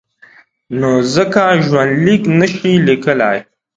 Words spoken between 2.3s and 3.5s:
نشي لیکلای.